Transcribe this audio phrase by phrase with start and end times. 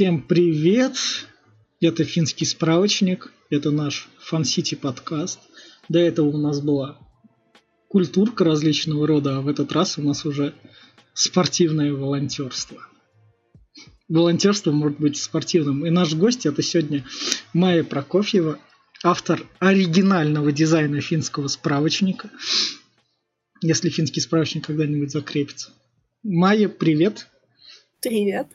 [0.00, 0.96] Всем привет!
[1.78, 5.40] Это финский справочник, это наш Фан-Сити подкаст.
[5.90, 6.96] До этого у нас была
[7.88, 10.54] культурка различного рода, а в этот раз у нас уже
[11.12, 12.78] спортивное волонтерство.
[14.08, 15.84] Волонтерство может быть спортивным.
[15.84, 17.04] И наш гость это сегодня
[17.52, 18.58] Майя Прокофьева,
[19.04, 22.30] автор оригинального дизайна финского справочника.
[23.60, 25.74] Если финский справочник когда-нибудь закрепится.
[26.22, 27.28] Майя, привет!
[28.00, 28.46] Привет!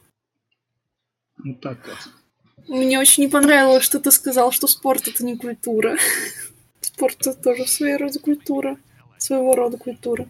[1.43, 2.67] Вот так вот.
[2.67, 5.97] Мне очень не понравилось, что ты сказал, что спорт это не культура.
[6.81, 8.77] Спорт это тоже в своей роде культура.
[9.17, 10.27] Своего рода культура.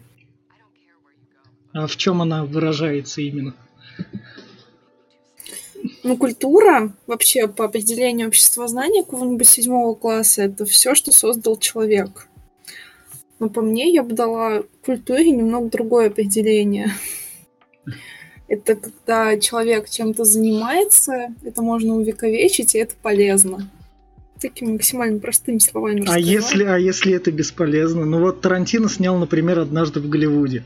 [1.72, 3.54] А в чем она выражается именно?
[6.02, 12.28] Ну, культура, вообще, по определению общества знания какого-нибудь седьмого класса, это все, что создал человек.
[13.38, 16.92] Но по мне я бы дала культуре немного другое определение.
[18.48, 23.68] Это когда человек чем-то занимается, это можно увековечить, и это полезно.
[24.40, 26.04] Такими максимально простыми словами.
[26.06, 28.04] А если, а если это бесполезно?
[28.04, 30.62] Ну вот Тарантино снял, например, однажды в Голливуде.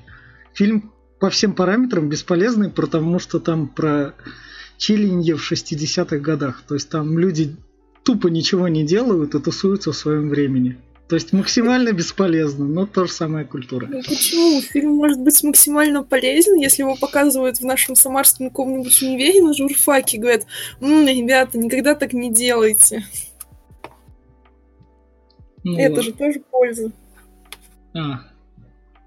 [0.52, 4.14] Фильм по всем параметрам бесполезный, потому что там про
[4.76, 6.62] чилинье в 60-х годах.
[6.66, 7.56] То есть там люди
[8.02, 10.78] тупо ничего не делают и тусуются в своем времени.
[11.10, 13.88] То есть максимально бесполезно, но то же самое культура.
[13.90, 14.60] Ну почему?
[14.60, 20.18] Фильм может быть максимально полезен, если его показывают в нашем самарском каком-нибудь универе на журфаке,
[20.18, 20.46] говорят,
[20.80, 23.04] М, ребята, никогда так не делайте.
[25.64, 26.02] Ну, Это ладно.
[26.04, 26.92] же тоже польза.
[27.92, 28.20] А,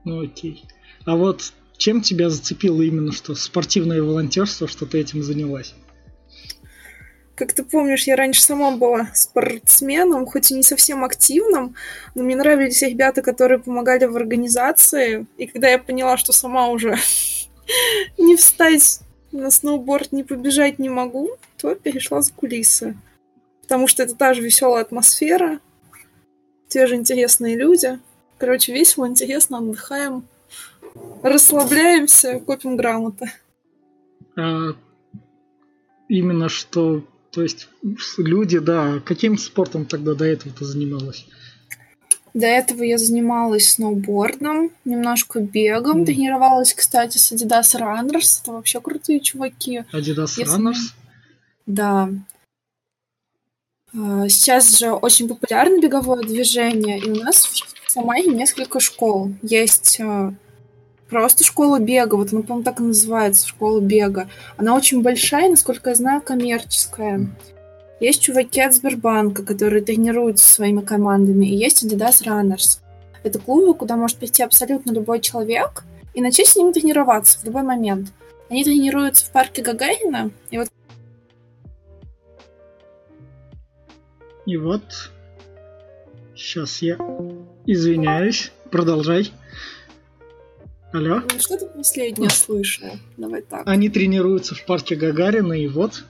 [0.04, 0.66] ну окей.
[1.06, 5.74] А вот чем тебя зацепило именно что спортивное волонтерство, что ты этим занялась?
[7.36, 11.75] Как ты помнишь, я раньше сама была спортсменом, хоть и не совсем активным,
[12.14, 15.25] но мне нравились ребята, которые помогали в организации.
[15.38, 16.95] И когда я поняла, что сама уже
[18.20, 19.00] не встать
[19.31, 22.95] на сноуборд, не побежать не могу, то перешла за кулисы.
[23.64, 25.59] Потому что это та же веселая атмосфера,
[26.68, 28.00] те же интересные люди.
[28.38, 30.28] Короче, весело, интересно, отдыхаем,
[31.24, 33.31] расслабляемся, копим грамоты.
[34.36, 34.74] А,
[36.09, 37.67] именно что то есть
[38.17, 41.25] люди, да, каким спортом тогда до этого ты занималась?
[42.35, 46.05] До этого я занималась сноубордом, немножко бегом, mm.
[46.05, 48.41] тренировалась, кстати, с Adidas Runners.
[48.41, 49.83] Это вообще крутые чуваки.
[49.91, 50.45] Adidas Если...
[50.45, 50.94] Runners?
[51.66, 52.09] Да.
[53.95, 59.33] А, сейчас же очень популярно беговое движение, и у нас в Самаре несколько школ.
[59.41, 60.33] Есть а,
[61.13, 64.28] просто школа бега, вот она, по-моему, так и называется, школа бега.
[64.57, 67.28] Она очень большая, насколько я знаю, коммерческая.
[68.00, 72.79] Есть чуваки от Сбербанка, которые тренируются своими командами, и есть Adidas Runners.
[73.24, 75.84] Это клубы, куда может прийти абсолютно любой человек
[76.16, 78.12] и начать с ними тренироваться в любой момент.
[78.50, 80.68] Они тренируются в парке Гагарина, и вот
[84.45, 85.12] И вот
[86.35, 86.97] сейчас я
[87.66, 89.31] извиняюсь, продолжай.
[90.94, 91.22] Алло?
[91.22, 92.88] Ну, что ты последнее слышал?
[93.18, 93.64] Давай так.
[93.66, 96.04] Они тренируются в парке Гагарина, и вот.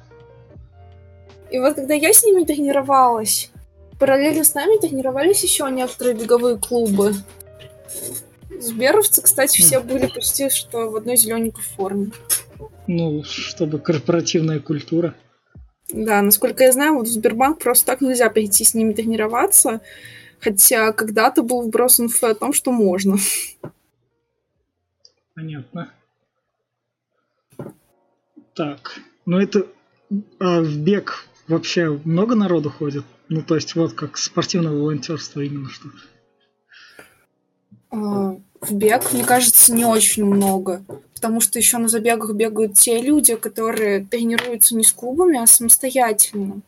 [1.52, 3.50] И вот когда я с ними тренировалась,
[3.98, 7.14] параллельно с нами тренировались еще некоторые беговые клубы.
[8.60, 12.12] Сберовцы, кстати, все были почти что в одной зелененькой форме.
[12.88, 15.16] Ну, чтобы корпоративная культура.
[15.94, 19.80] Да, насколько я знаю, вот в Сбербанк просто так нельзя прийти с ними тренироваться,
[20.42, 23.18] хотя когда-то был вброс инфы о том, что можно.
[25.36, 25.92] Понятно.
[28.54, 29.68] Так, ну это
[30.40, 33.06] а в бег вообще много народу ходит?
[33.30, 35.90] Ну, то есть вот как спортивное волонтерство именно что?
[37.90, 40.84] А, в бег, мне кажется, не очень много.
[41.16, 46.62] Потому что еще на забегах бегают те люди, которые тренируются не с клубами, а самостоятельно.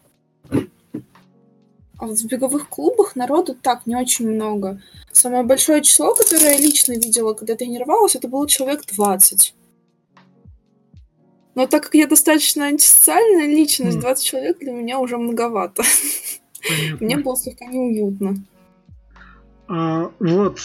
[1.97, 4.81] А в беговых клубах народу так не очень много.
[5.11, 9.55] Самое большое число, которое я лично видела, когда тренировалась, это было человек 20.
[11.55, 15.83] Но так как я достаточно антисоциальная личность, 20 человек для меня уже многовато.
[16.67, 17.05] Понятно.
[17.05, 18.35] Мне было слегка неуютно.
[19.67, 20.59] А, вот,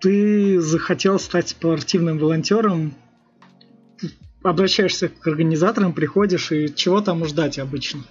[0.00, 2.94] ты захотел стать спортивным волонтером,
[4.42, 8.04] обращаешься к организаторам, приходишь, и чего там ждать обычно?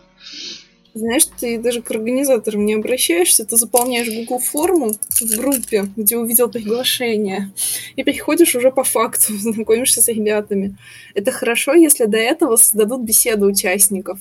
[0.94, 6.50] Знаешь, ты даже к организаторам не обращаешься, ты заполняешь Google форму в группе, где увидел
[6.50, 7.52] приглашение,
[7.96, 10.76] и приходишь уже по факту, знакомишься с ребятами.
[11.14, 14.20] Это хорошо, если до этого создадут беседу участников.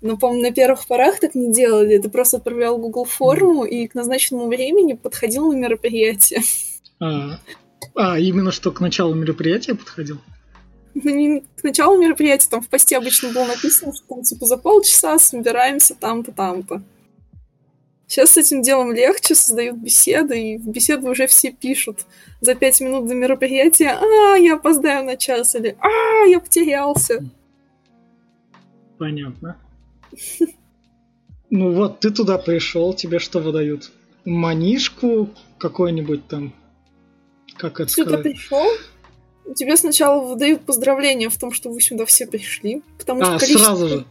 [0.00, 1.98] Но, по-моему, на первых порах так не делали.
[1.98, 6.42] Ты просто отправлял Google форму и к назначенному времени подходил на мероприятие.
[7.00, 7.38] А,
[7.94, 10.18] а именно что к началу мероприятия подходил?
[10.94, 15.18] Ну, к началу мероприятия, там в посте обычно было написано, что там типа за полчаса
[15.18, 16.82] собираемся там-то, там-то.
[18.06, 22.06] Сейчас с этим делом легче, создают беседы, и в беседу уже все пишут
[22.40, 27.24] за пять минут до мероприятия «А, я опоздаю на час» или «А, я потерялся».
[28.98, 29.56] Понятно.
[31.50, 33.90] Ну вот, ты туда пришел, тебе что выдают?
[34.24, 36.54] Манишку какой-нибудь там?
[37.56, 38.22] Как это Ты сказать?
[38.22, 38.66] пришел,
[39.54, 43.64] тебе сначала выдают поздравления в том, что вы сюда все пришли, потому а, что количество...
[43.64, 44.06] сразу же.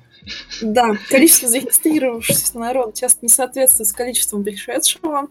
[0.61, 5.27] Да, количество зарегистрировавшихся народа часто не соответствует с количеством пришедшего.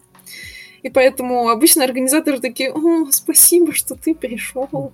[0.83, 4.91] И поэтому обычно организаторы такие, о, спасибо, что ты пришел.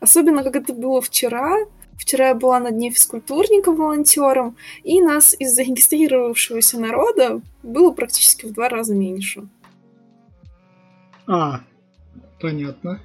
[0.00, 1.56] Особенно, как это было вчера.
[1.98, 8.52] Вчера я была на дне физкультурника волонтером, и нас из зарегистрировавшегося народа было практически в
[8.52, 9.46] два раза меньше.
[11.26, 11.60] А,
[12.40, 13.00] понятно.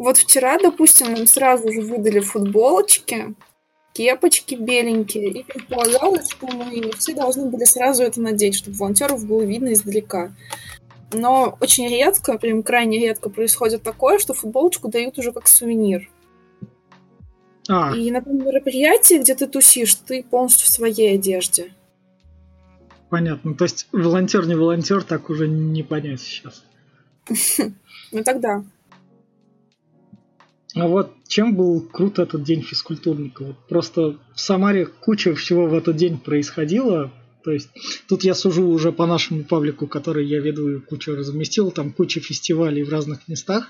[0.00, 3.34] Вот вчера, допустим, нам сразу же выдали футболочки,
[3.92, 9.42] кепочки беленькие, и предполагалось, что мы все должны были сразу это надеть, чтобы волонтеров было
[9.42, 10.32] видно издалека.
[11.12, 16.08] Но очень редко, прям крайне редко происходит такое, что футболочку дают уже как сувенир.
[17.68, 21.74] А, И на том мероприятии, где ты тусишь, ты полностью в своей одежде.
[23.10, 23.52] понятно.
[23.52, 26.64] То есть волонтер не волонтер, так уже не понять сейчас.
[28.12, 28.64] Ну тогда.
[30.74, 33.44] А вот чем был крут этот день физкультурника?
[33.44, 37.10] Вот просто в Самаре куча всего в этот день происходило.
[37.42, 37.70] То есть
[38.08, 42.20] тут я сужу уже по нашему паблику, который я веду и кучу разместил, там куча
[42.20, 43.68] фестивалей в разных местах.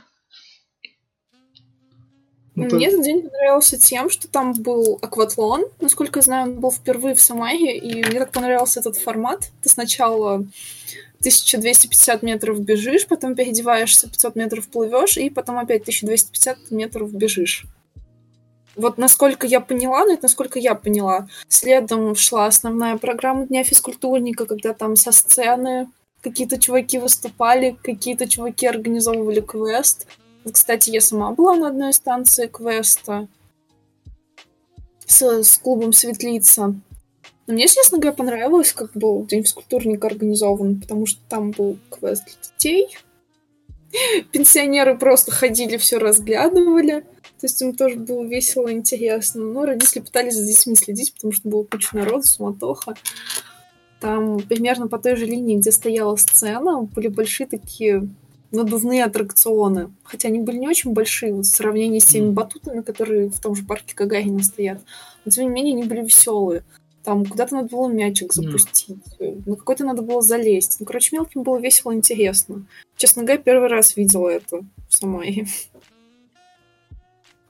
[2.64, 5.64] Ну, то- Мне этот день понравился тем, что там был акватлон.
[5.80, 9.50] Насколько я знаю, он был впервые в Самаре, и мне так понравился этот формат.
[9.62, 10.44] Ты сначала
[11.20, 17.64] 1250 метров бежишь, потом переодеваешься, 500 метров плывешь, и потом опять 1250 метров бежишь.
[18.76, 24.46] Вот насколько я поняла, ну это насколько я поняла, следом шла основная программа Дня физкультурника,
[24.46, 25.88] когда там со сцены
[26.22, 30.06] какие-то чуваки выступали, какие-то чуваки организовывали квест.
[30.44, 33.28] Кстати, я сама была на одной станции квеста
[35.06, 36.74] с, с клубом Светлица.
[37.46, 42.24] Но мне, честно говоря, понравилось, как был День физкультурника организован, потому что там был квест
[42.24, 42.96] для детей.
[44.32, 47.00] Пенсионеры просто ходили, все разглядывали.
[47.40, 49.42] То есть им тоже было весело интересно.
[49.42, 52.94] Но родители пытались за детьми следить, потому что было куча народу, суматоха.
[54.00, 58.08] Там примерно по той же линии, где стояла сцена, были большие такие
[58.50, 59.92] надувные аттракционы.
[60.02, 63.64] Хотя они были не очень большие в сравнении с теми батутами, которые в том же
[63.64, 64.82] парке Гагарина стоят.
[65.24, 66.64] Но тем не менее они были веселые.
[67.02, 70.76] Там куда-то надо было мячик запустить, э, на какой-то надо было залезть.
[70.80, 72.66] Ну, короче, мелким было весело интересно.
[72.96, 74.58] Честно говоря, первый раз видела это
[74.88, 75.46] в Самаре.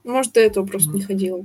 [0.04, 1.44] Может, до этого просто не ходила.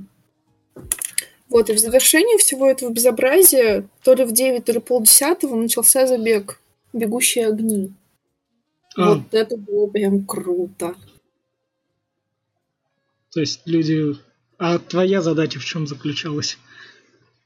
[1.48, 6.06] Вот, и в завершении всего этого безобразия, то ли в 9, то ли полдесятого, начался
[6.06, 6.60] забег
[6.92, 7.92] «Бегущие огни».
[8.96, 10.94] А, Вот это было прям круто.
[13.30, 14.16] то есть люди...
[14.58, 16.56] А твоя задача в чем заключалась?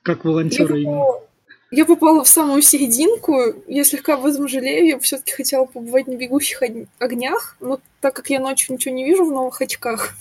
[0.03, 0.99] Как Я волонтера именно?
[1.01, 1.23] попала,
[1.73, 3.37] я попала в самую серединку.
[3.67, 4.87] Я слегка об этом жалею.
[4.87, 9.05] Я все-таки хотела побывать на бегущих ог- огнях, но так как я ночью ничего не
[9.05, 10.15] вижу в новых очках,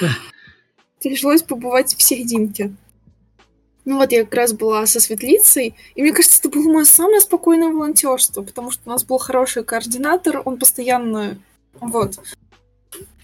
[1.02, 2.74] пришлось побывать в серединке.
[3.84, 7.20] Ну вот я как раз была со светлицей, и мне кажется, это было мое самое
[7.20, 11.38] спокойное волонтерство, потому что у нас был хороший координатор, он постоянно...
[11.80, 12.18] Вот.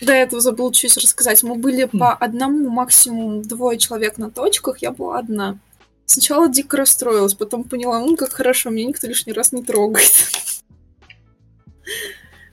[0.01, 1.43] До этого забыл чуть рассказать.
[1.43, 5.59] Мы были по одному, максимум двое человек на точках, я была одна.
[6.07, 10.11] Сначала дико расстроилась, потом поняла, ну как хорошо, меня никто лишний раз не трогает.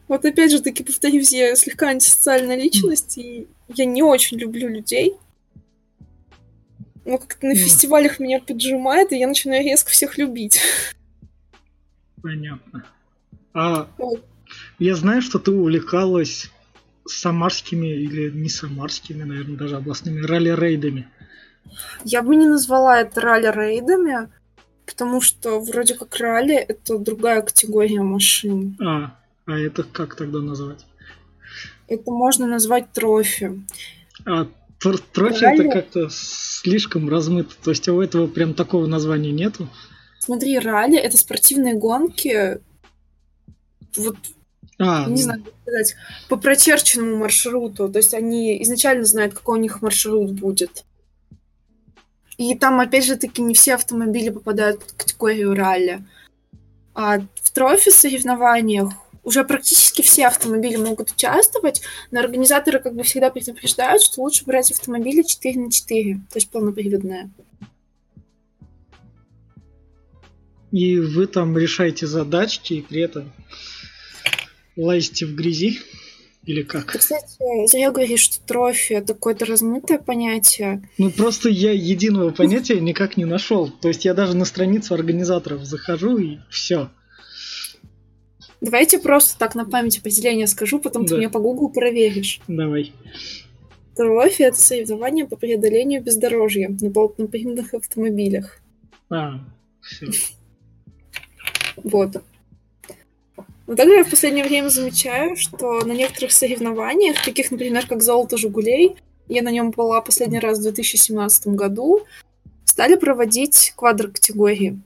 [0.09, 5.15] Вот опять же таки повторюсь, я слегка антисоциальная личность, и я не очень люблю людей.
[7.05, 10.59] Но как-то на фестивалях меня поджимает, и я начинаю резко всех любить.
[12.21, 12.85] Понятно.
[13.53, 14.23] А Вот.
[14.79, 16.49] я знаю, что ты увлекалась
[17.05, 21.07] самарскими или не самарскими, наверное, даже областными ралли-рейдами.
[22.03, 24.29] Я бы не назвала это ралли-рейдами,
[24.85, 28.77] потому что вроде как ралли— это другая категория машин.
[28.81, 30.85] А, а это как тогда назвать?
[31.87, 33.61] Это можно назвать трофи.
[34.25, 34.47] А
[35.45, 35.61] Ралли?
[35.61, 37.55] это как-то слишком размыто.
[37.63, 39.69] То есть у этого прям такого названия нету.
[40.19, 42.59] Смотри, ралли— это спортивные гонки,
[43.97, 44.17] вот
[44.79, 45.95] А, не знаю, как сказать,
[46.29, 47.89] по прочерченному маршруту.
[47.89, 50.85] То есть они изначально знают, какой у них маршрут будет.
[52.37, 56.03] И там, опять же таки, не все автомобили попадают под категорию ралли.
[56.95, 63.29] А в трофи соревнованиях уже практически все автомобили могут участвовать, но организаторы как бы всегда
[63.29, 67.31] предупреждают, что лучше брать автомобили 4 на 4, то есть полноприводные.
[70.71, 73.31] И вы там решаете задачки и при этом
[74.75, 75.79] лазите в грязи?
[76.45, 76.87] Или как?
[76.87, 80.81] Кстати, зря говоришь, что трофи это какое-то размытое понятие.
[80.97, 83.69] Ну просто я единого понятия никак не нашел.
[83.69, 86.89] То есть я даже на страницу организаторов захожу и все.
[88.63, 91.09] Давайте просто так на память определение скажу, потом да.
[91.09, 92.39] ты мне по Google проверишь.
[92.47, 92.93] Давай.
[93.93, 98.59] Трофи— это соревнование по преодолению бездорожья на полноприводных автомобилях.
[99.09, 99.41] А,
[99.81, 100.07] все.
[101.75, 102.23] Вот.
[103.67, 108.37] Но также я в последнее время замечаю, что на некоторых соревнованиях, таких, например, как «Золото
[108.37, 108.95] Жигулей»,
[109.27, 112.05] я на нем была последний раз в 2017 году,
[112.63, 114.79] стали проводить квадрокатегории.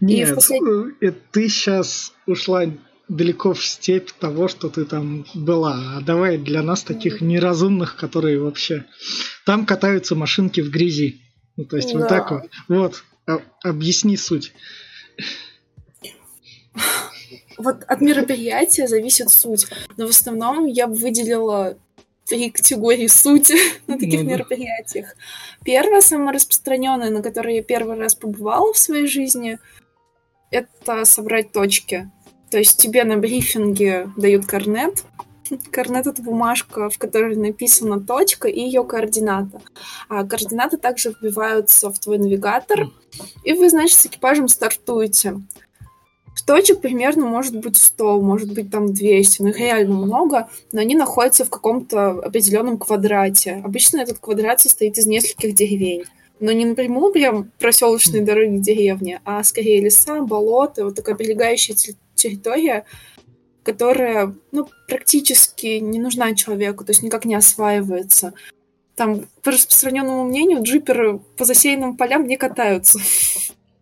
[0.00, 0.62] Нет, послед...
[1.00, 2.64] Э, ты сейчас ушла
[3.08, 5.96] далеко в степь того, что ты там была.
[5.96, 8.84] А давай для нас таких неразумных, которые вообще...
[9.44, 11.20] Там катаются машинки в грязи.
[11.56, 11.98] Ну, то есть да.
[11.98, 12.42] вот так вот.
[12.68, 14.52] Вот, а, объясни суть.
[17.58, 19.66] Вот от мероприятия зависит суть.
[19.96, 21.78] Но в основном я бы выделила
[22.26, 23.54] три категории сути
[23.86, 25.14] на таких ну, мероприятиях.
[25.64, 29.58] Первое, самое распространенное, на которое я первый раз побывала в своей жизни,
[30.50, 32.10] это собрать точки.
[32.50, 35.04] То есть тебе на брифинге дают корнет.
[35.70, 39.60] Корнет— это бумажка, в которой написана точка и ее координата.
[40.08, 42.90] А координаты также вбиваются в твой навигатор,
[43.44, 45.40] и вы, значит, с экипажем стартуете.
[46.46, 50.94] Точек примерно может быть 100, может быть там 200, но их реально много, но они
[50.94, 53.62] находятся в каком-то определенном квадрате.
[53.64, 56.04] Обычно этот квадрат состоит из нескольких деревень.
[56.38, 61.74] Но не напрямую прям проселочные дороги деревни, а скорее леса, болота, вот такая прилегающая
[62.14, 62.84] территория,
[63.62, 68.34] которая ну, практически не нужна человеку, то есть никак не осваивается.
[68.94, 72.98] Там, по распространенному мнению, джиперы по засеянным полям не катаются.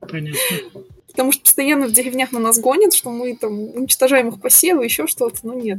[0.01, 0.85] Понятно.
[1.09, 5.07] Потому что постоянно в деревнях на нас гонят, что мы там уничтожаем их посевы, еще
[5.07, 5.79] что-то, но нет.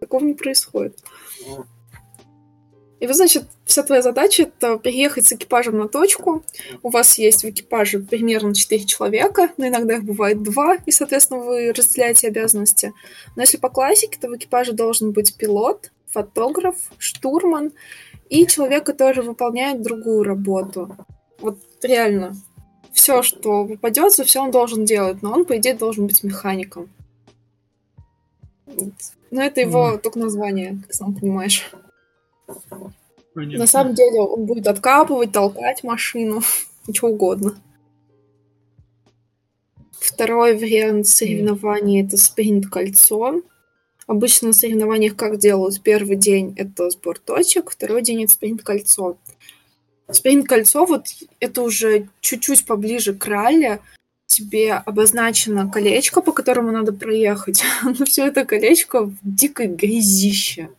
[0.00, 0.98] Такого не происходит.
[3.00, 6.44] И вот, значит, вся твоя задача— это приехать с экипажем на точку.
[6.82, 11.40] У вас есть в экипаже примерно 4 человека, но иногда их бывает 2, и, соответственно,
[11.40, 12.92] вы разделяете обязанности.
[13.36, 17.72] Но если по классике, то в экипаже должен быть пилот, фотограф, штурман
[18.28, 20.94] и человек, который выполняет другую работу.
[21.38, 22.36] Вот реально,
[22.92, 26.90] все, что попадется, все он должен делать, но он, по идее, должен быть механиком.
[29.30, 29.98] Но это его mm.
[29.98, 31.70] только название, как сам понимаешь.
[33.34, 33.58] Понятно.
[33.58, 36.42] На самом деле он будет откапывать, толкать машину,
[36.86, 37.54] ничего угодно.
[39.92, 43.42] Второй вариант соревнований это спринт-кольцо.
[44.06, 45.80] Обычно на соревнованиях как делают?
[45.82, 49.18] Первый день это сбор точек, второй день это спринт-кольцо.
[50.10, 51.06] Спринт-кольцо, вот
[51.38, 53.80] это уже чуть-чуть поближе к ралли,
[54.26, 60.70] тебе обозначено колечко, по которому надо проехать, но все это колечко в дикой грязище.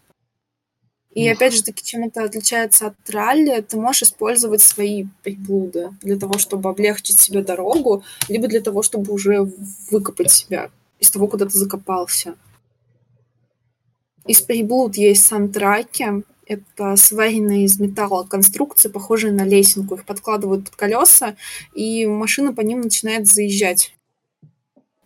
[1.13, 1.35] И Ух.
[1.35, 6.37] опять же таки, чем это отличается от ралли, ты можешь использовать свои приблуды для того,
[6.37, 9.51] чтобы облегчить себе дорогу, либо для того, чтобы уже
[9.89, 12.35] выкопать себя из того, куда ты закопался.
[14.25, 19.95] Из приблуд есть сантраки, это сваренные из металла конструкции, похожие на лесенку.
[19.95, 21.35] Их подкладывают под колеса,
[21.73, 23.93] и машина по ним начинает заезжать.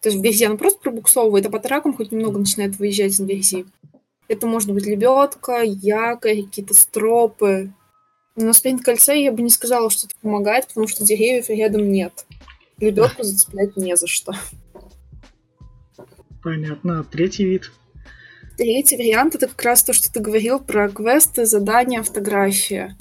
[0.01, 3.19] То есть в грязи она просто пробуксовывает, а по тракам хоть немного начинает выезжать из
[3.19, 3.65] грязи.
[4.27, 7.73] Это может быть лебедка, якорь, какие-то стропы.
[8.35, 12.25] Но на спринт-кольце я бы не сказала, что это помогает, потому что деревьев рядом нет.
[12.79, 14.33] Лебедку зацеплять не за что.
[16.43, 16.99] Понятно.
[16.99, 17.71] А третий вид?
[18.57, 22.95] Третий вариант— это как раз то, что ты говорил про квесты, задания, фотографии.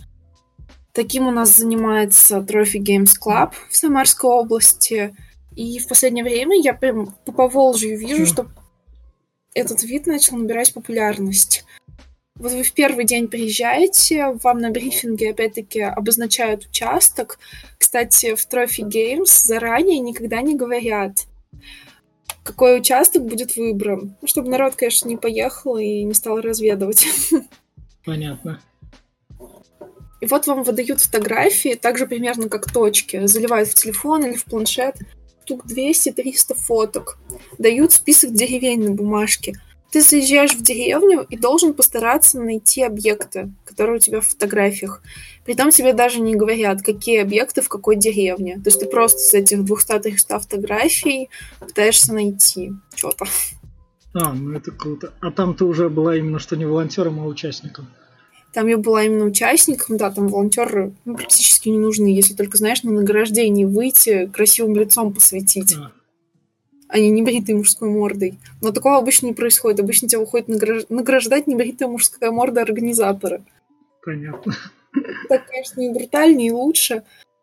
[0.93, 5.15] Таким у нас занимается Trophy Games Club в Самарской области.
[5.57, 8.49] И в последнее время я прям по Поволжью вижу, что
[9.55, 11.65] этот вид начал набирать популярность.
[12.37, 17.39] Вот вы в первый день приезжаете, вам на брифинге опять-таки обозначают участок.
[17.79, 21.27] Кстати, в Trophy Games заранее никогда не говорят,
[22.43, 24.17] какой участок будет выбран.
[24.21, 27.07] Ну, чтобы народ, конечно, не поехал и не стал разведывать.
[28.05, 28.61] Понятно.
[30.21, 33.27] И вот вам выдают фотографии, также примерно как точки.
[33.27, 34.97] Заливают в телефон или в планшет.
[35.45, 37.19] Штук 200-300 фоток.
[37.59, 39.55] Дают список деревень на бумажке.
[39.91, 45.03] Ты заезжаешь в деревню и должен постараться найти объекты, которые у тебя в фотографиях.
[45.45, 48.55] Притом тебе даже не говорят, какие объекты в какой деревне.
[48.55, 51.29] То есть ты просто с этих 200-300 фотографий
[51.61, 53.27] пытаешься найти что-то.
[54.15, 55.13] А, ну это круто.
[55.21, 57.89] А там ты уже была именно что не волонтером, а участником.
[58.55, 62.85] Там я была именно участником, да, там волонтеры ну, практически не нужны, если только, знаешь,
[62.85, 65.91] на награждение выйти, красивым лицом посветить, А,
[66.89, 68.39] а не небритой мужской мордой.
[68.63, 69.81] Но такого обычно не происходит.
[69.81, 73.45] Обычно тебя выходит награж- награждать небритая мужская морда организатора.
[74.05, 74.55] понятно.
[75.29, 77.03] Так, конечно, и брутальнее, и лучше.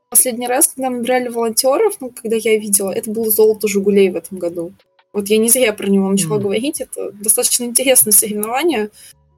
[0.09, 4.15] Последний раз, когда мы набирали волонтеров, ну, когда я видела, это было золото Жигулей в
[4.15, 4.71] этом году.
[5.11, 6.43] Вот я не зря про него начала Мгм.
[6.43, 6.79] говорить.
[6.79, 8.89] Это достаточно интересное соревнование,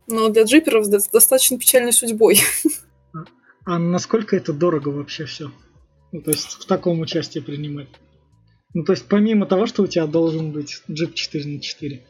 [0.08, 2.40] но для джиперов с до- достаточно печальной судьбой.
[3.66, 5.50] А насколько это дорого вообще все?
[6.12, 7.88] Ну, то есть в таком участии принимать?
[8.74, 12.06] Ну, то есть помимо того, что у тебя должен быть джип 4 на 4.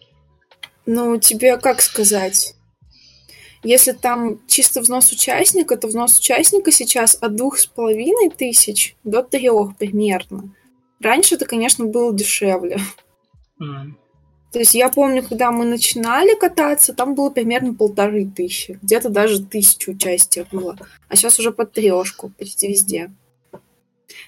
[0.87, 2.55] Ну, тебе как сказать?
[3.63, 9.23] Если там чисто взнос участника, то взнос участника сейчас от двух с половиной тысяч до
[9.23, 10.53] трех примерно.
[10.99, 12.79] Раньше это, конечно, было дешевле.
[13.61, 13.85] А,
[14.53, 18.77] То есть я помню, когда мы начинали кататься, там было примерно полторы тысячи.
[18.83, 20.77] Где-то даже тысячу участия было.
[21.09, 23.11] А сейчас уже под трешку, почти везде.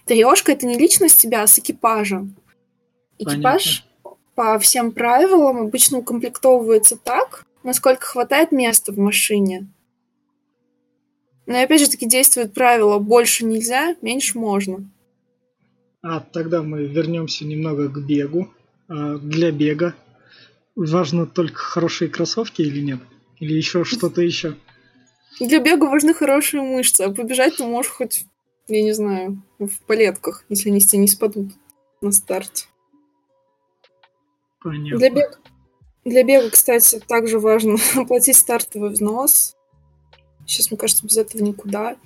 [0.06, 2.36] Трешка это не личность тебя, а с экипажем.
[3.20, 3.86] Экипаж
[4.34, 9.68] по всем правилам обычно укомплектовывается так, насколько хватает места в машине.
[11.46, 14.90] Но и опять же таки действует правило больше нельзя, меньше можно.
[16.02, 18.50] а тогда мы вернемся немного к бегу.
[18.88, 19.94] А, для бега
[20.76, 23.00] важно только хорошие кроссовки или нет?
[23.40, 24.56] Или еще что-то еще?
[25.40, 28.26] Для бега важны хорошие мышцы, а побежать ты можешь хоть,
[28.68, 31.52] я не знаю, в палетках, если они с тебя не спадут
[32.02, 32.68] на старте.
[34.62, 35.00] Понятно.
[35.00, 35.38] Для бега,
[36.06, 39.56] для бега, кстати, также важно оплатить стартовый взнос.
[40.46, 41.98] Сейчас, мне кажется, без этого никуда.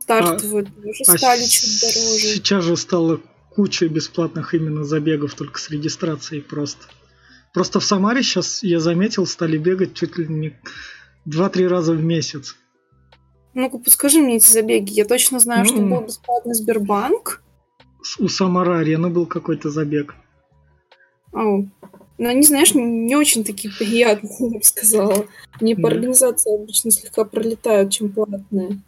[0.00, 2.26] Стартовые тоже А стали чуть дороже.
[2.34, 3.20] Сейчас же стало
[3.50, 6.86] куча бесплатных именно забегов только с регистрацией просто.
[7.56, 10.52] Просто в Самаре сейчас, я заметил, стали бегать чуть ли не
[11.26, 12.54] 2-3 раза в месяц.
[13.54, 14.92] Ну-ка, подскажи мне эти забеги.
[14.92, 15.88] Я точно знаю, что Ну.
[15.96, 17.42] был бесплатный Сбербанк.
[18.18, 20.14] У Самара арены был какой-то забег.
[21.32, 21.70] Ау.
[22.18, 25.24] Но они, знаешь, не очень такие приятные, я бы сказала.
[25.58, 25.88] Они по Да.
[25.88, 28.82] организации обычно слегка пролетают, чем платные.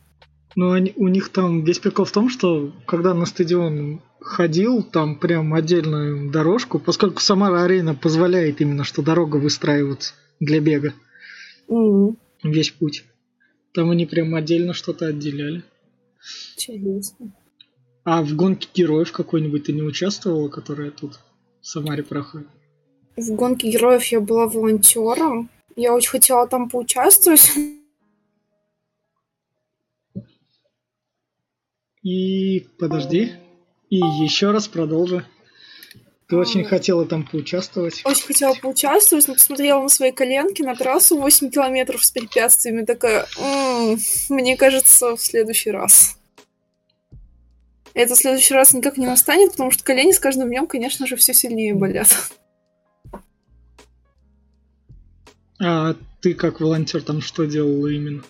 [0.59, 5.15] Но они, у них там весь прикол в том, что когда на стадион ходил, там
[5.15, 10.95] прям отдельную дорожку, поскольку Самара арена позволяет именно, что дорога выстраивается для бега,
[11.69, 13.05] М, весь путь.
[13.73, 15.63] Там они прям отдельно что-то отделяли.
[16.57, 17.33] Интересно.
[18.03, 21.21] А в гонке героев какой-нибудь ты не участвовала, которая тут
[21.61, 22.49] в Самаре проходит?
[23.17, 25.51] В гонке героев я была волонтером.
[25.77, 27.49] Я очень хотела там поучаствовать.
[32.03, 33.33] И подожди.
[33.91, 35.25] И еще раз продолжи.
[36.29, 38.03] Ты очень хотела там поучаствовать.
[38.05, 42.85] Очень хотела поучаствовать, но посмотрела на свои коленки на трассу 8 километров с препятствиями.
[42.85, 46.19] Такая, «М, мне кажется, в следующий раз.
[47.95, 51.17] Это в следующий раз никак не настанет, потому что колени с каждым днем, конечно же,
[51.17, 52.09] все сильнее болят.
[55.61, 58.23] А ты как волонтер там что делала именно?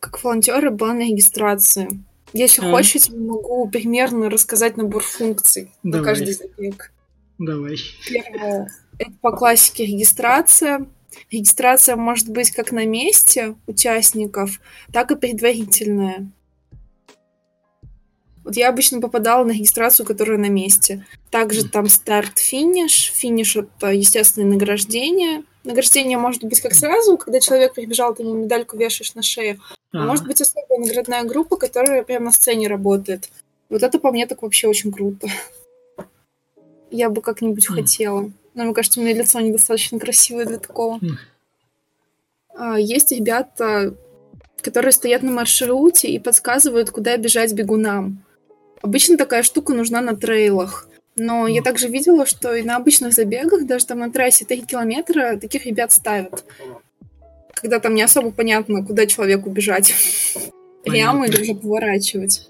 [0.00, 2.02] Как волонтер была на регистрации.
[2.36, 2.70] Если А.
[2.70, 6.06] хочешь, могу примерно рассказать набор функций на Давай.
[6.06, 6.92] каждый забег.
[7.38, 7.76] Давай.
[8.06, 8.70] Первое.
[8.98, 10.86] Это по классике регистрация.
[11.30, 14.60] Регистрация может быть как на месте участников,
[14.92, 16.30] так и предварительная.
[18.44, 21.06] Вот я обычно попадала на регистрацию, которая на месте.
[21.30, 23.12] Также там старт-финиш.
[23.14, 25.42] Финиш— это, естественно, награждение.
[25.64, 29.58] Награждение может быть как сразу, когда человек прибежал, ты ему медальку вешаешь на шею.
[29.92, 33.30] А А, может быть особая наградная группа, которая прямо на сцене работает.
[33.68, 35.28] Вот это по мне так вообще очень круто.
[36.90, 37.76] Я бы как-нибудь М.
[37.76, 38.30] хотела.
[38.54, 41.00] Но мне кажется, у меня лицо недостаточно красивое для такого.
[42.54, 43.94] А, Есть ребята,
[44.62, 48.22] которые стоят на маршруте и подсказывают, куда бежать бегунам.
[48.82, 50.88] Обычно такая штука нужна на трейлах.
[51.16, 55.38] Но я также видела, что и на обычных забегах, даже там на трассе 3 километра,
[55.38, 56.44] таких ребят ставят.
[57.56, 59.94] Когда там не особо понятно, куда человеку бежать.
[60.84, 62.48] Прямо или уже поворачивать.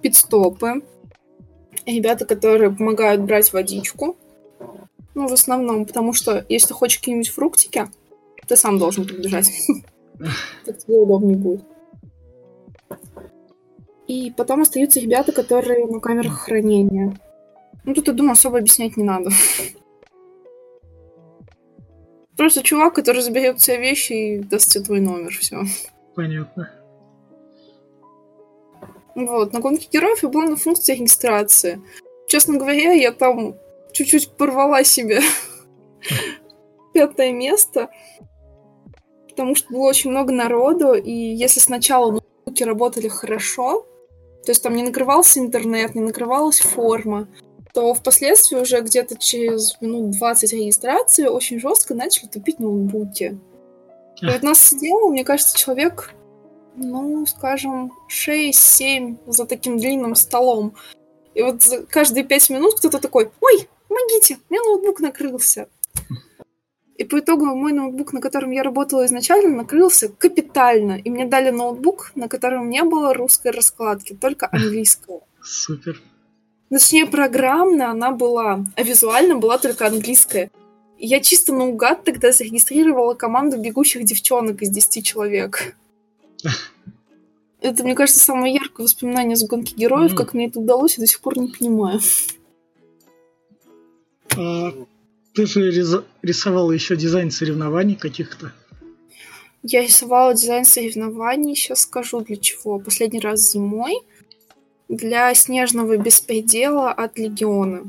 [0.00, 0.82] Пидстопы.
[1.84, 4.16] Ребята, которые помогают брать водичку.
[5.14, 7.86] Ну, в основном, потому что если хочешь какие-нибудь фруктики,
[8.46, 9.50] ты сам должен побежать.
[10.66, 11.62] Так тебе удобнее будет.
[14.06, 17.18] И потом остаются ребята, которые на камерах хранения.
[17.84, 19.30] Ну, тут, я думаю, особо объяснять не надо.
[22.40, 25.60] Просто чувак, который заберет у тебя вещи и даст тебе твой номер, все.
[26.14, 26.70] понятно.
[29.14, 31.82] Вот, на гонке героев я была на функции регистрации.
[32.28, 33.56] Честно говоря, я там
[33.92, 35.20] чуть-чуть порвала себе
[36.94, 37.90] пятое место,
[39.28, 43.82] потому что было очень много народу, и если сначала ноутбуки работали хорошо,
[44.46, 47.28] то есть там не накрывался интернет, не накрывалась форма,
[47.72, 53.38] то впоследствии уже где-то через минут 20 регистрации очень жестко начали тупить ноутбуки.
[54.20, 56.12] И вот нас сидело, мне кажется, человек,
[56.76, 60.74] ну, скажем, 6-7 за таким длинным столом.
[61.34, 65.68] И вот каждые пять минут кто-то такой, ой, помогите, у меня ноутбук накрылся.
[66.96, 70.98] И по итогу мой ноутбук, на котором я работала изначально, накрылся капитально.
[71.02, 75.20] И мне дали ноутбук, на котором не было русской раскладки, только английская.
[75.42, 75.98] Супер.
[76.70, 80.50] Точнее, программно она была, а визуально была только английская.
[80.98, 85.76] И я чисто наугад тогда зарегистрировала команду бегущих девчонок из 10 человек.
[87.60, 90.14] Это, мне кажется, самое яркое воспоминание с гонки героев.
[90.14, 92.00] Как мне это удалось, я до сих пор не понимаю.
[94.34, 94.72] А,
[95.34, 95.70] ты же
[96.22, 98.52] рисовала еще дизайн соревнований каких-то.
[99.62, 102.78] Я рисовала дизайн соревнований, сейчас скажу для чего.
[102.78, 103.92] Последний раз зимой
[104.90, 107.84] для снежного беспредела от Легиона.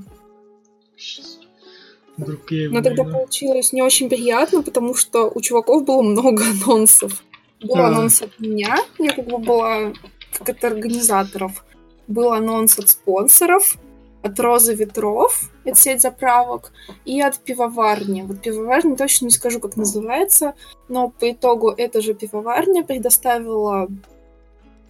[2.15, 7.23] Вдруг я Но тогда получилось не очень приятно, потому что у чуваков было много анонсов.
[7.61, 7.87] Был а.
[7.87, 9.93] анонс от меня, я как бы была
[10.37, 11.65] как от организаторов.
[12.07, 13.77] Был анонс от спонсоров,
[14.21, 16.71] от Розы Ветров, это сеть заправок,
[17.05, 18.21] и от пивоварни.
[18.21, 20.53] Вот пивоварня точно не скажу, как называется,
[20.89, 23.87] но по итогу эта же пивоварня предоставила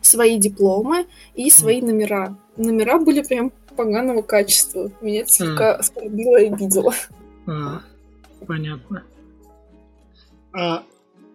[0.01, 2.37] свои дипломы и свои номера.
[2.57, 4.91] Номера были прям поганого качества.
[5.01, 5.77] Меня это слегка а.
[5.77, 6.93] оскорбило и обидело.
[7.47, 7.81] А,
[8.47, 9.03] понятно.
[10.53, 10.83] А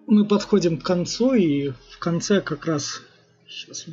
[0.07, 3.03] мы подходим к концу, и в конце как раз...
[3.49, 3.87] Сейчас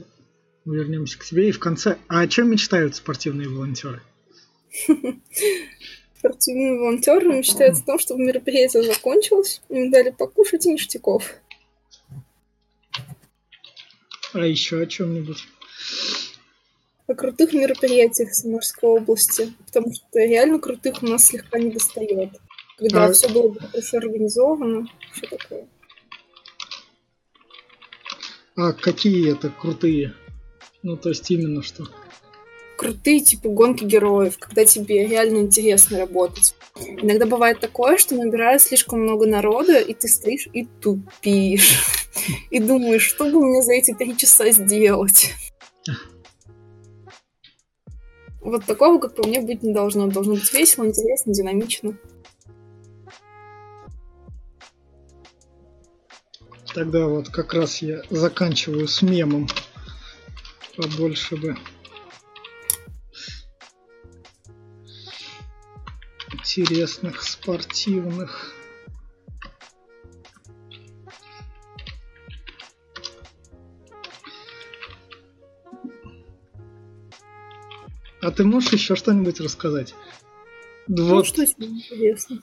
[0.65, 1.49] мы вернемся к тебе.
[1.49, 1.97] И в конце...
[2.07, 4.01] А о чем мечтают спортивные волонтеры?
[6.17, 11.33] Спортивные волонтеры мечтают о том, чтобы мероприятие закончилось, им дали покушать и ништяков.
[14.33, 15.47] А еще о чем-нибудь?
[17.07, 22.29] О крутых мероприятиях Самарской области, потому что реально крутых у нас слегка не достает.
[22.77, 23.13] Когда а...
[23.13, 25.67] все было бы хорошо организовано, все такое.
[28.55, 30.13] А какие это крутые?
[30.81, 31.87] Ну, то есть именно что?
[32.83, 36.53] Крутые, типа, гонки героев, когда тебе реально интересно работать.
[36.75, 41.81] Иногда бывает такое, что набирает слишком много народа, и ты стоишь и тупишь.
[42.51, 45.31] И думаешь, что бы мне за эти три часа сделать?
[48.41, 50.07] Вот такого, как по мне, быть не должно.
[50.07, 51.97] Должно быть весело, интересно, динамично.
[56.73, 59.47] Тогда вот как раз я заканчиваю с мемом.
[60.75, 61.55] Побольше бы
[66.59, 68.53] интересных, спортивных.
[78.21, 79.93] А ты можешь еще что-нибудь рассказать?
[80.87, 81.25] Ну, вот.
[81.25, 82.41] что интересно?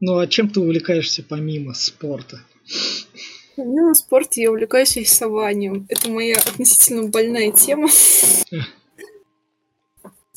[0.00, 2.40] Ну, а чем ты увлекаешься помимо спорта?
[3.56, 5.86] Помимо спорта я увлекаюсь рисованием.
[5.88, 7.88] Это моя относительно больная тема.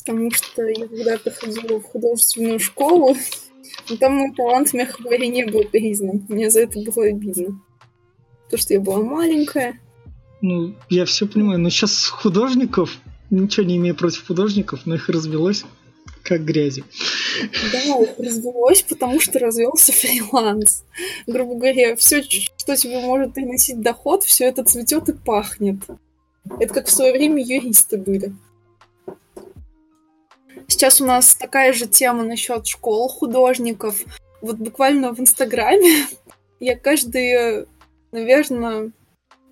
[0.04, 3.16] Потому что я когда-то ходила в художественную школу,
[3.88, 6.24] но там мой талант, мягко говоря, не был признан.
[6.28, 7.60] Мне за это было обидно.
[8.50, 9.80] То, что я была маленькая.
[10.40, 12.98] Ну, я все понимаю, но сейчас художников
[13.30, 15.64] ничего не имею против художников, но их развелось
[16.22, 16.84] как грязи.
[17.72, 20.84] Да, их развелось, потому что развелся фриланс.
[21.26, 25.78] Грубо говоря, все, что тебе может приносить доход, все это цветет и пахнет.
[26.58, 28.34] Это как в свое время юристы были.
[30.70, 34.02] Сейчас у нас такая же тема насчет школ художников.
[34.40, 36.06] Вот буквально в Инстаграме
[36.60, 37.66] я каждые,
[38.12, 38.92] наверное,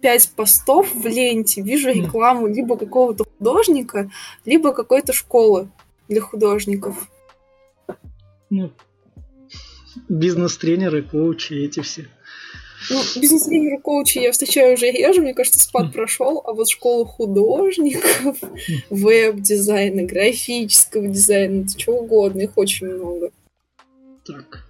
[0.01, 4.09] пять постов в ленте вижу рекламу либо какого-то художника,
[4.45, 5.69] либо какой-то школы
[6.09, 7.11] для художников.
[8.49, 8.71] Ну,
[10.09, 12.09] бизнес-тренеры, коучи, эти все.
[12.91, 18.39] Ну, бизнес-тренеры, коучи я встречаю уже реже, мне кажется, спад прошел, а вот школу художников,
[18.91, 23.31] веб-дизайна, графического дизайна, чего угодно, их очень много.
[24.25, 24.65] Так.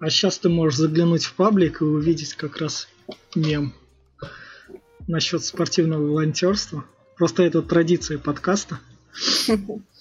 [0.00, 2.88] А сейчас ты можешь заглянуть в паблик и увидеть как раз
[3.34, 3.72] мем
[5.06, 6.84] насчет спортивного волонтерства.
[7.16, 8.80] Просто это традиция подкаста.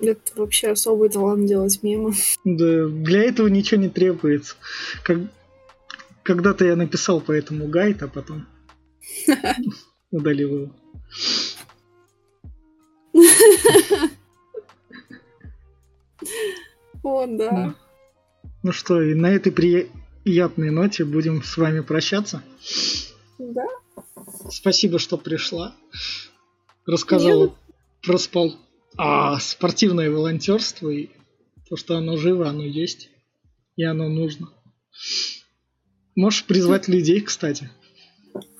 [0.00, 2.14] Это вообще особый талант делать мемы.
[2.44, 4.54] Да, для этого ничего не требуется.
[5.02, 5.18] Как...
[6.22, 8.46] Когда-то я написал по этому гайд, а потом
[10.10, 10.72] удалил его.
[17.02, 17.36] Вот.
[17.36, 17.74] да.
[18.62, 22.42] Ну что, и на этой приятной ноте будем с вами прощаться.
[23.38, 23.66] Да.
[24.50, 25.74] Спасибо, что пришла.
[26.86, 27.54] Рассказала
[28.02, 28.56] про спол...
[28.98, 31.08] а, спортивное волонтерство и
[31.68, 33.10] то, что оно живо, оно есть.
[33.76, 34.48] И оно нужно.
[36.16, 37.70] Можешь призвать людей, кстати.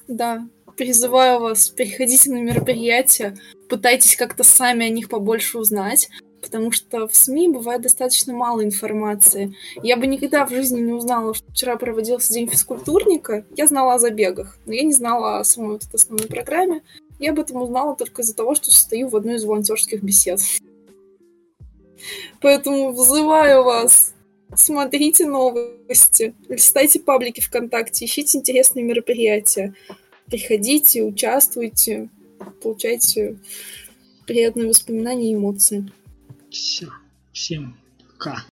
[0.06, 0.46] Да,
[0.76, 3.36] призываю вас, приходите на мероприятия,
[3.68, 6.08] пытайтесь как-то сами о них побольше узнать,
[6.40, 9.56] потому что в СМИ бывает достаточно мало информации.
[9.82, 13.44] Я бы никогда в жизни не узнала, что вчера проводился День физкультурника.
[13.56, 16.82] Я знала о забегах, но я не знала о самой вот этой основной программе.
[17.18, 20.40] Я об этом узнала только из-за того, что состою в одной из волонтерских бесед.
[22.40, 24.14] Поэтому вызываю вас
[24.54, 29.74] смотрите новости, листайте паблики ВКонтакте, ищите интересные мероприятия.
[30.26, 32.08] Приходите, участвуйте,
[32.62, 33.38] получайте
[34.26, 35.90] приятные воспоминания и эмоции.
[36.50, 36.88] Все.
[37.32, 37.76] Всем
[38.12, 38.44] пока.